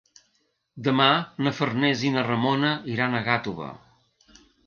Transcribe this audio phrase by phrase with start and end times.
[0.87, 1.09] Demà
[1.47, 3.71] na Farners i na Ramona iran a Gàtova.